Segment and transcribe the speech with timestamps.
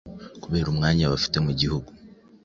[0.43, 1.89] kubera umwanya bafite mu gihugu